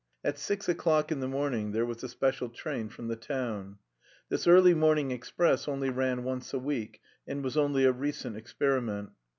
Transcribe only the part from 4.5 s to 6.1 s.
morning express only